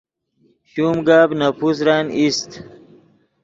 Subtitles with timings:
[0.71, 2.51] شوم گپ نے پوسرن ایست